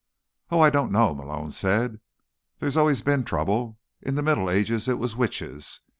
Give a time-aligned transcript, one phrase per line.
[0.49, 1.99] "Oh, I don't know," Malone said.
[2.57, 3.77] "There's always been trouble.
[4.01, 5.79] In the Middle Ages, it was witches.